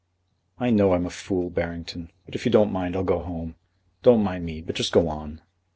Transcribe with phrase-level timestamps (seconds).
[0.57, 3.53] "I know I'm a fool, Barrington; but if you don't mind I'll go home.
[4.01, 5.41] Don't mind me, but just go on."